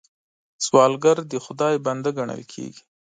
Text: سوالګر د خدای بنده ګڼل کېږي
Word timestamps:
سوالګر 0.65 1.17
د 1.31 1.33
خدای 1.45 1.75
بنده 1.85 2.09
ګڼل 2.17 2.41
کېږي 2.53 2.81